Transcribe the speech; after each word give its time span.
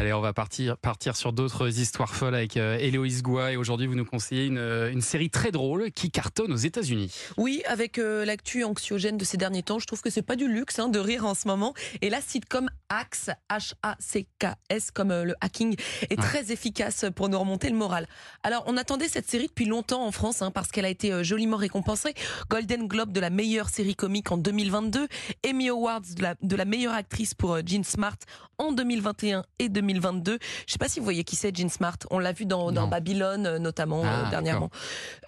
Allez, 0.00 0.14
on 0.14 0.22
va 0.22 0.32
partir, 0.32 0.78
partir 0.78 1.14
sur 1.14 1.34
d'autres 1.34 1.78
histoires 1.78 2.14
folles 2.14 2.34
avec 2.34 2.56
euh, 2.56 2.78
Héloïse 2.78 3.22
Goua. 3.22 3.52
Et 3.52 3.56
aujourd'hui, 3.58 3.86
vous 3.86 3.94
nous 3.94 4.06
conseillez 4.06 4.46
une, 4.46 4.56
euh, 4.56 4.90
une 4.90 5.02
série 5.02 5.28
très 5.28 5.50
drôle 5.50 5.90
qui 5.90 6.10
cartonne 6.10 6.50
aux 6.54 6.56
États-Unis. 6.56 7.14
Oui, 7.36 7.62
avec 7.66 7.98
euh, 7.98 8.24
l'actu 8.24 8.64
anxiogène 8.64 9.18
de 9.18 9.26
ces 9.26 9.36
derniers 9.36 9.62
temps, 9.62 9.78
je 9.78 9.86
trouve 9.86 10.00
que 10.00 10.08
c'est 10.08 10.22
pas 10.22 10.36
du 10.36 10.48
luxe 10.48 10.78
hein, 10.78 10.88
de 10.88 10.98
rire 10.98 11.26
en 11.26 11.34
ce 11.34 11.46
moment. 11.46 11.74
Et 12.00 12.08
la 12.08 12.22
sitcom 12.22 12.70
Axe, 12.88 13.28
H-A-C-K-S, 13.50 14.90
comme 14.90 15.10
euh, 15.10 15.24
le 15.24 15.34
hacking, 15.42 15.76
est 16.08 16.12
Ouais. 16.12 16.16
très 16.16 16.50
efficace 16.50 17.04
pour 17.14 17.28
nous 17.28 17.38
remonter 17.38 17.68
le 17.68 17.76
moral. 17.76 18.06
Alors, 18.42 18.64
on 18.68 18.78
attendait 18.78 19.06
cette 19.06 19.28
série 19.28 19.48
depuis 19.48 19.66
longtemps 19.66 20.06
en 20.06 20.12
France, 20.12 20.40
hein, 20.40 20.50
parce 20.50 20.68
qu'elle 20.70 20.86
a 20.86 20.90
été 20.90 21.22
joliment 21.22 21.58
récompensée. 21.58 22.14
Golden 22.48 22.88
Globe 22.88 23.12
de 23.12 23.20
la 23.20 23.28
meilleure 23.28 23.68
série 23.68 23.96
comique 23.96 24.32
en 24.32 24.38
2022, 24.38 25.08
Emmy 25.46 25.68
Awards 25.68 26.00
de 26.16 26.22
la, 26.22 26.36
de 26.40 26.56
la 26.56 26.64
meilleure 26.64 26.94
actrice 26.94 27.34
pour 27.34 27.58
Jean 27.66 27.84
Smart 27.84 28.16
en 28.56 28.72
2021 28.72 29.44
et 29.58 29.68
2022. 29.68 29.89
Je 29.96 30.72
sais 30.72 30.78
pas 30.78 30.88
si 30.88 30.98
vous 31.00 31.04
voyez 31.04 31.24
qui 31.24 31.36
c'est 31.36 31.54
Jean 31.56 31.68
Smart. 31.68 31.96
On 32.10 32.18
l'a 32.18 32.32
vu 32.32 32.46
dans, 32.46 32.72
dans. 32.72 32.88
Babylone, 32.88 33.46
euh, 33.46 33.58
notamment, 33.58 34.02
Ah, 34.04 34.26
euh, 34.26 34.30
dernièrement. 34.30 34.70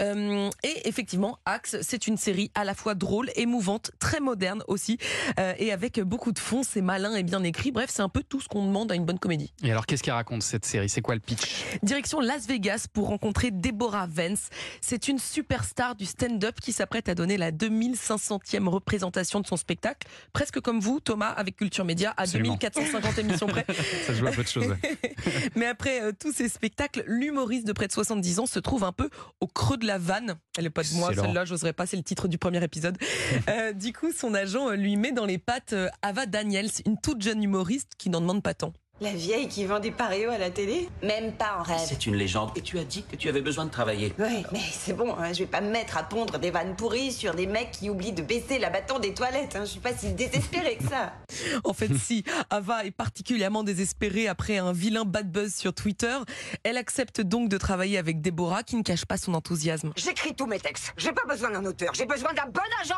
Euh, 0.00 0.50
et 0.64 0.88
effectivement, 0.88 1.38
Axe, 1.45 1.77
c'est 1.82 2.06
une 2.06 2.16
série 2.16 2.50
à 2.55 2.64
la 2.64 2.74
fois 2.74 2.95
drôle, 2.95 3.30
émouvante, 3.36 3.92
très 3.98 4.20
moderne 4.20 4.62
aussi, 4.69 4.98
euh, 5.38 5.55
et 5.59 5.72
avec 5.72 6.00
beaucoup 6.00 6.33
de 6.33 6.38
fond. 6.38 6.62
C'est 6.62 6.80
malin 6.80 7.14
et 7.14 7.22
bien 7.22 7.42
écrit. 7.45 7.70
Bref, 7.72 7.91
c'est 7.92 8.02
un 8.02 8.09
peu 8.09 8.22
tout 8.22 8.41
ce 8.41 8.48
qu'on 8.48 8.66
demande 8.66 8.91
à 8.91 8.95
une 8.95 9.05
bonne 9.05 9.19
comédie. 9.19 9.52
Et 9.62 9.70
alors, 9.70 9.86
qu'est-ce 9.86 10.02
qu'elle 10.02 10.14
raconte 10.14 10.42
cette 10.42 10.64
série? 10.64 10.88
C'est 10.88 11.02
quoi 11.02 11.14
le 11.14 11.20
pitch? 11.20 11.64
Direction 11.83 12.20
Las 12.20 12.47
Vegas 12.47 12.86
pour 12.92 13.08
rencontrer 13.08 13.50
Deborah 13.50 14.06
Vance. 14.08 14.48
C'est 14.80 15.08
une 15.08 15.19
superstar 15.19 15.94
du 15.94 16.05
stand-up 16.06 16.60
qui 16.60 16.72
s'apprête 16.72 17.08
à 17.08 17.14
donner 17.14 17.36
la 17.36 17.52
2500e 17.52 18.69
représentation 18.69 19.41
de 19.41 19.47
son 19.47 19.56
spectacle. 19.56 20.06
Presque 20.33 20.60
comme 20.60 20.80
vous, 20.80 21.00
Thomas, 21.00 21.30
avec 21.30 21.56
Culture 21.56 21.84
Média, 21.84 22.10
à 22.16 22.22
Absolument. 22.22 22.56
2450 22.60 23.19
émissions 23.19 23.47
près. 23.47 23.66
Ça 24.06 24.14
joue 24.14 24.27
à 24.27 24.30
peu 24.30 24.42
de 24.42 24.48
Mais 25.56 25.66
après 25.66 26.02
euh, 26.02 26.12
tous 26.19 26.33
ces 26.33 26.48
spectacles, 26.48 27.05
l'humoriste 27.06 27.66
de 27.66 27.73
près 27.73 27.87
de 27.87 27.92
70 27.92 28.41
ans 28.41 28.47
se 28.47 28.59
trouve 28.59 28.84
un 28.84 28.92
peu 28.92 29.11
au 29.41 29.47
creux 29.47 29.77
de 29.77 29.86
la 29.86 29.98
vanne. 29.98 30.36
Elle 30.59 30.67
est 30.67 30.70
pas 30.70 30.83
de 30.83 30.94
moi, 30.94 31.14
celle-là, 31.14 31.44
j'oserais 31.44 31.72
pas, 31.72 31.86
c'est 31.86 31.97
le 31.97 32.03
titre 32.03 32.28
du 32.28 32.39
premier 32.39 32.62
épisode. 32.62 32.98
Euh, 33.48 33.72
du 33.72 33.92
coup, 33.92 34.12
son 34.12 34.34
agent 34.34 34.70
euh, 34.70 34.75
lui 34.75 34.97
met 34.97 35.11
dans 35.11 35.25
les 35.25 35.39
pattes 35.39 35.75
Ava 36.03 36.27
Daniels, 36.27 36.70
une 36.86 36.98
toute 36.98 37.22
jeune 37.22 37.42
humoriste 37.42 37.92
qui 37.98 38.09
n'en 38.09 38.20
demande 38.20 38.42
pas 38.42 38.55
tant. 38.55 38.72
La 39.03 39.11
vieille 39.14 39.48
qui 39.48 39.64
vend 39.64 39.81
des 39.81 39.91
paréos 39.91 40.31
à 40.31 40.39
la 40.39 40.50
télé? 40.50 40.89
Même 41.03 41.33
pas 41.33 41.56
en 41.58 41.62
rêve. 41.64 41.81
C'est 41.84 42.06
une 42.06 42.14
légende. 42.14 42.53
Et 42.55 42.61
tu 42.61 42.78
as 42.78 42.84
dit 42.84 43.03
que 43.03 43.17
tu 43.17 43.28
avais 43.28 43.41
besoin 43.41 43.64
de 43.64 43.70
travailler. 43.70 44.14
Ouais, 44.17 44.44
mais 44.53 44.61
c'est 44.70 44.92
bon, 44.92 45.17
hein, 45.19 45.33
je 45.33 45.41
vais 45.41 45.47
pas 45.47 45.61
me 45.61 45.70
mettre 45.70 45.97
à 45.97 46.05
pondre 46.05 46.39
des 46.39 46.53
vannes 46.53 46.77
pourries 46.77 47.11
sur 47.11 47.34
des 47.34 47.48
mecs 47.48 47.72
qui 47.72 47.91
oublient 47.91 48.12
de 48.12 48.22
baisser 48.22 48.61
l'abattant 48.61 49.00
des 49.00 49.12
toilettes. 49.12 49.56
hein, 49.56 49.64
Je 49.64 49.70
suis 49.70 49.81
pas 49.81 49.92
si 49.92 50.12
désespérée 50.12 50.77
que 50.77 50.84
ça. 50.89 51.14
En 51.64 51.72
fait, 51.72 51.92
si 51.97 52.22
Ava 52.50 52.84
est 52.84 52.92
particulièrement 52.92 53.64
désespérée 53.64 54.28
après 54.28 54.59
un 54.59 54.72
vilain 54.72 55.05
bad 55.05 55.31
buzz 55.33 55.53
sur 55.53 55.75
Twitter, 55.75 56.16
elle 56.62 56.77
accepte 56.77 57.20
donc 57.20 57.48
de 57.48 57.59
travailler 57.59 57.98
avec 57.98 58.20
Déborah 58.20 58.62
qui 58.62 58.77
ne 58.77 58.83
cache 58.83 59.05
pas 59.05 59.16
son 59.16 59.34
enthousiasme. 59.34 59.92
J'écris 59.97 60.34
tous 60.37 60.47
mes 60.47 60.61
textes. 60.61 60.92
J'ai 60.97 61.11
pas 61.12 61.25
besoin 61.28 61.50
d'un 61.50 61.64
auteur, 61.64 61.92
j'ai 61.94 62.06
besoin 62.06 62.33
d'un 62.34 62.47
bon 62.47 62.61
agent. 62.81 62.94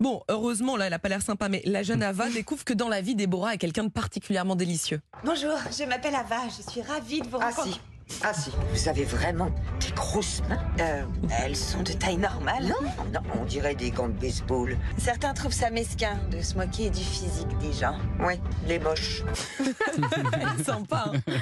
Bon, 0.00 0.22
heureusement, 0.28 0.76
là, 0.76 0.86
elle 0.86 0.92
a 0.92 0.98
pas 0.98 1.08
l'air 1.08 1.22
sympa, 1.22 1.48
mais 1.48 1.62
la 1.64 1.82
jeune 1.82 2.02
Ava 2.02 2.28
découvre 2.34 2.64
que 2.64 2.72
dans 2.72 2.88
la 2.88 3.00
vie, 3.00 3.14
Déborah 3.14 3.54
est 3.54 3.58
quelqu'un 3.58 3.84
de 3.84 3.90
particulièrement 3.90 4.56
délicieux. 4.56 5.00
Bonjour, 5.24 5.56
je 5.76 5.84
m'appelle 5.84 6.14
Ava, 6.14 6.42
je 6.48 6.68
suis 6.70 6.82
ravie 6.82 7.20
de 7.20 7.28
vous 7.28 7.38
Ah 7.40 7.50
rencontrer. 7.50 7.80
si, 8.08 8.20
ah 8.22 8.34
si, 8.34 8.50
vous 8.72 8.88
avez 8.88 9.04
vraiment 9.04 9.50
des 9.80 9.92
grosses 9.94 10.42
mains. 10.48 10.63
Euh, 10.80 11.02
elles 11.40 11.54
sont 11.54 11.82
de 11.82 11.92
taille 11.92 12.16
normale. 12.16 12.64
Non, 12.64 12.90
non, 13.12 13.20
on 13.40 13.44
dirait 13.44 13.76
des 13.76 13.90
gants 13.92 14.08
de 14.08 14.12
baseball. 14.12 14.76
Certains 14.98 15.32
trouvent 15.32 15.52
ça 15.52 15.70
mesquin 15.70 16.18
de 16.32 16.40
se 16.42 16.54
moquer 16.56 16.90
du 16.90 17.00
physique 17.02 17.56
des 17.60 17.72
gens. 17.72 17.96
Ouais, 18.20 18.40
les 18.66 18.80
moches. 18.80 19.22
Sympa. 20.64 21.12
hein. 21.14 21.32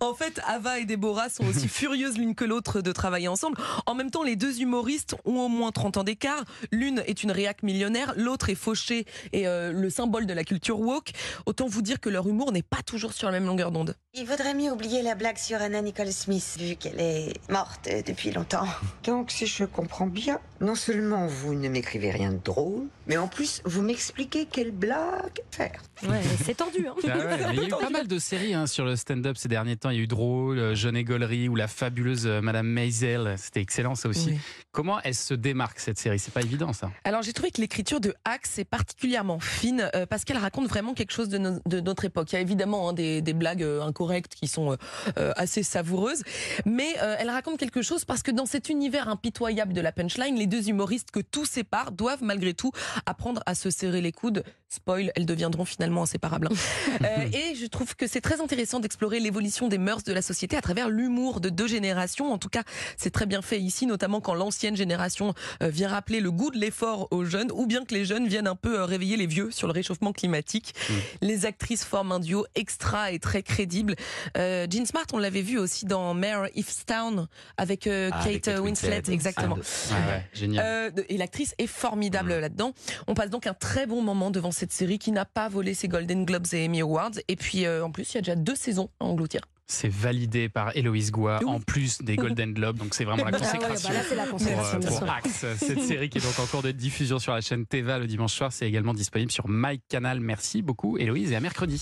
en 0.00 0.14
fait, 0.14 0.40
Ava 0.46 0.78
et 0.78 0.84
Déborah 0.86 1.28
sont 1.28 1.44
aussi 1.46 1.68
furieuses 1.68 2.16
l'une 2.16 2.34
que 2.34 2.44
l'autre 2.44 2.80
de 2.80 2.92
travailler 2.92 3.28
ensemble. 3.28 3.58
En 3.86 3.94
même 3.94 4.10
temps, 4.10 4.22
les 4.22 4.36
deux 4.36 4.60
humoristes 4.60 5.14
ont 5.26 5.40
au 5.40 5.48
moins 5.48 5.72
30 5.72 5.98
ans 5.98 6.04
d'écart. 6.04 6.44
L'une 6.72 7.02
est 7.06 7.22
une 7.22 7.32
réac 7.32 7.62
millionnaire, 7.62 8.14
l'autre 8.16 8.48
est 8.48 8.54
fauchée 8.54 9.04
et 9.32 9.46
euh, 9.46 9.72
le 9.72 9.90
symbole 9.90 10.26
de 10.26 10.32
la 10.32 10.44
culture 10.44 10.80
woke. 10.80 11.10
Autant 11.46 11.66
vous 11.66 11.82
dire 11.82 12.00
que 12.00 12.08
leur 12.08 12.26
humour 12.26 12.52
n'est 12.52 12.62
pas 12.62 12.82
toujours 12.84 13.12
sur 13.12 13.26
la 13.26 13.32
même 13.32 13.46
longueur 13.46 13.72
d'onde. 13.72 13.94
Il 14.14 14.26
vaudrait 14.26 14.54
mieux 14.54 14.70
oublier 14.72 15.02
la 15.02 15.14
blague 15.14 15.38
sur 15.38 15.60
Anna 15.60 15.82
Nicole 15.82 16.12
Smith, 16.12 16.56
vu 16.58 16.76
qu'elle 16.76 16.98
est 17.00 17.32
morte 17.50 17.88
euh, 17.88 18.02
depuis 18.06 18.30
longtemps. 18.30 18.66
Donc, 19.04 19.30
si 19.30 19.46
je 19.46 19.64
comprends 19.64 20.06
bien, 20.06 20.38
non 20.60 20.74
seulement 20.74 21.26
vous 21.26 21.54
ne 21.54 21.68
m'écrivez 21.68 22.10
rien 22.10 22.32
de 22.32 22.38
drôle, 22.38 22.86
mais 23.06 23.16
en 23.16 23.28
plus, 23.28 23.62
vous 23.64 23.82
m'expliquez 23.82 24.46
quelle 24.46 24.70
blague 24.70 25.40
faire. 25.50 25.80
Ouais, 26.02 26.20
c'est 26.44 26.56
tendu. 26.56 26.86
Hein. 26.86 26.94
Ah 27.04 27.18
ouais, 27.18 27.24
il 27.52 27.56
y 27.56 27.60
a 27.60 27.66
eu 27.66 27.68
pas 27.80 27.90
mal 27.90 28.06
de 28.08 28.18
séries 28.18 28.54
hein, 28.54 28.66
sur 28.66 28.84
le 28.84 28.96
stand-up 28.96 29.36
ces 29.36 29.48
derniers 29.48 29.76
temps. 29.76 29.90
Il 29.90 29.96
y 29.96 30.00
a 30.00 30.02
eu 30.02 30.06
Drôle, 30.06 30.58
euh, 30.58 30.74
Jeune 30.74 30.96
et 30.96 31.04
Gaulerie 31.04 31.48
ou 31.48 31.56
la 31.56 31.68
fabuleuse 31.68 32.26
euh, 32.26 32.40
Madame 32.40 32.66
Maisel. 32.66 33.34
C'était 33.38 33.60
excellent 33.60 33.94
ça 33.94 34.08
aussi. 34.08 34.30
Oui. 34.30 34.38
Comment 34.72 35.00
elle 35.02 35.14
se 35.14 35.34
démarque 35.34 35.78
cette 35.80 35.98
série? 35.98 36.18
C'est 36.18 36.32
pas 36.32 36.42
évident 36.42 36.72
ça. 36.72 36.90
Alors 37.04 37.22
j'ai 37.22 37.32
trouvé 37.32 37.50
que 37.50 37.60
l'écriture 37.60 38.00
de 38.00 38.14
Axe 38.24 38.58
est 38.58 38.64
particulièrement 38.64 39.40
fine 39.40 39.90
euh, 39.94 40.06
parce 40.06 40.24
qu'elle 40.24 40.38
raconte 40.38 40.68
vraiment 40.68 40.94
quelque 40.94 41.12
chose 41.12 41.28
de, 41.28 41.38
no- 41.38 41.58
de 41.66 41.80
notre 41.80 42.04
époque. 42.04 42.32
Il 42.32 42.36
y 42.36 42.38
a 42.38 42.40
évidemment 42.42 42.88
hein, 42.90 42.92
des, 42.92 43.20
des 43.20 43.32
blagues 43.34 43.62
euh, 43.62 43.82
incorrectes 43.82 44.34
qui 44.34 44.46
sont 44.48 44.76
euh, 45.18 45.32
assez 45.36 45.62
savoureuses, 45.62 46.22
mais 46.64 46.88
euh, 47.02 47.16
elle 47.18 47.30
raconte 47.30 47.58
quelque 47.58 47.82
chose 47.82 48.04
parce 48.04 48.22
que 48.22 48.30
dans 48.30 48.46
cet 48.60 48.68
univers 48.68 49.08
impitoyable 49.08 49.72
de 49.72 49.80
la 49.80 49.90
punchline, 49.90 50.36
les 50.36 50.46
deux 50.46 50.68
humoristes 50.68 51.10
que 51.10 51.20
tout 51.20 51.46
sépare 51.46 51.92
doivent 51.92 52.22
malgré 52.22 52.52
tout 52.52 52.72
apprendre 53.06 53.42
à 53.46 53.54
se 53.54 53.70
serrer 53.70 54.02
les 54.02 54.12
coudes. 54.12 54.44
Spoil, 54.68 55.10
elles 55.16 55.26
deviendront 55.26 55.64
finalement 55.64 56.02
inséparables. 56.02 56.48
hein. 56.50 56.54
Euh, 57.02 57.26
et 57.32 57.54
je 57.54 57.64
trouve 57.66 57.96
que 57.96 58.06
c'est 58.06 58.20
très 58.20 58.40
intéressant 58.42 58.78
d'explorer 58.78 59.20
l'évolution 59.20 59.68
des 59.68 59.78
mœurs 59.78 60.04
de 60.04 60.12
la 60.12 60.20
société 60.22 60.56
à 60.56 60.60
travers 60.60 60.90
l'humour 60.90 61.40
de 61.40 61.48
deux 61.48 61.66
générations. 61.66 62.30
En 62.32 62.36
tout 62.36 62.50
cas, 62.50 62.62
c'est 62.98 63.10
très 63.10 63.24
bien 63.26 63.40
fait 63.42 63.58
ici, 63.58 63.86
notamment 63.86 64.20
quand 64.20 64.34
l'ancienne 64.34 64.76
génération 64.76 65.32
euh, 65.62 65.68
vient 65.68 65.88
rappeler 65.88 66.20
le 66.20 66.30
goût 66.30 66.50
de 66.50 66.58
l'effort 66.58 67.08
aux 67.10 67.24
jeunes, 67.24 67.50
ou 67.52 67.66
bien 67.66 67.84
que 67.84 67.94
les 67.94 68.04
jeunes 68.04 68.28
viennent 68.28 68.46
un 68.46 68.54
peu 68.54 68.80
euh, 68.80 68.84
réveiller 68.84 69.16
les 69.16 69.26
vieux 69.26 69.50
sur 69.50 69.66
le 69.66 69.72
réchauffement 69.72 70.12
climatique. 70.12 70.74
Les 71.22 71.46
actrices 71.46 71.84
forment 71.84 72.12
un 72.12 72.20
duo 72.20 72.44
extra 72.54 73.12
et 73.12 73.18
très 73.18 73.42
crédible. 73.42 73.94
Euh, 74.36 74.66
Jean 74.70 74.84
Smart, 74.84 75.06
on 75.14 75.18
l'avait 75.18 75.42
vu 75.42 75.58
aussi 75.58 75.86
dans 75.86 76.12
Mare 76.12 76.48
Easttown 76.54 77.26
avec 77.56 77.86
euh, 77.86 78.10
Ah, 78.12 78.18
Kate, 78.18 78.26
avec 78.26 78.42
Kate 78.42 78.49
Winslet, 78.58 78.96
Winslet. 78.96 79.14
exactement. 79.14 79.56
Ouais, 79.56 80.24
génial. 80.32 80.64
Euh, 80.96 81.02
et 81.08 81.16
l'actrice 81.16 81.54
est 81.58 81.66
formidable 81.66 82.34
là-dedans. 82.38 82.72
On 83.06 83.14
passe 83.14 83.30
donc 83.30 83.46
un 83.46 83.54
très 83.54 83.86
bon 83.86 84.02
moment 84.02 84.30
devant 84.30 84.50
cette 84.50 84.72
série 84.72 84.98
qui 84.98 85.12
n'a 85.12 85.24
pas 85.24 85.48
volé 85.48 85.74
ses 85.74 85.88
Golden 85.88 86.24
Globes 86.24 86.46
et 86.52 86.64
Emmy 86.66 86.80
Awards. 86.80 87.12
Et 87.28 87.36
puis 87.36 87.66
euh, 87.66 87.84
en 87.84 87.90
plus, 87.90 88.10
il 88.12 88.14
y 88.16 88.18
a 88.18 88.20
déjà 88.22 88.36
deux 88.36 88.54
saisons 88.56 88.90
à 89.00 89.04
engloutir. 89.04 89.40
C'est 89.72 89.88
validé 89.88 90.48
par 90.48 90.76
Héloïse 90.76 91.12
Goua 91.12 91.38
Oui. 91.42 91.48
en 91.48 91.60
plus 91.60 92.02
des 92.02 92.16
Golden 92.16 92.52
Globes. 92.54 92.76
Donc 92.78 92.92
c'est 92.92 93.04
vraiment 93.04 93.24
la 93.24 93.30
Ah 93.32 93.36
ouais, 93.36 93.38
consécration. 93.38 93.88
bah 93.90 93.94
là, 93.94 94.14
la 94.16 94.22
pour, 94.24 94.32
consécration, 94.38 94.78
euh, 94.82 94.98
pour. 94.98 95.10
Axe. 95.10 95.46
Cette 95.58 95.80
série 95.82 96.10
qui 96.10 96.18
est 96.18 96.22
donc 96.22 96.36
en 96.40 96.46
cours 96.46 96.62
de 96.62 96.72
diffusion 96.72 97.20
sur 97.20 97.32
la 97.32 97.40
chaîne 97.40 97.66
Teva 97.66 98.00
le 98.00 98.08
dimanche 98.08 98.32
soir, 98.34 98.52
c'est 98.52 98.66
également 98.66 98.94
disponible 98.94 99.30
sur 99.30 99.44
MyCanal. 99.48 100.18
Merci 100.18 100.62
beaucoup 100.62 100.98
Héloïse 100.98 101.30
et 101.30 101.36
à 101.36 101.40
mercredi. 101.40 101.80